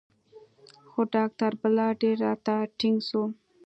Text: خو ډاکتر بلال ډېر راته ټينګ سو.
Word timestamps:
خو 0.89 1.01
ډاکتر 1.15 1.51
بلال 1.61 1.91
ډېر 2.01 2.15
راته 2.25 2.53
ټينګ 2.79 2.97
سو. 3.09 3.23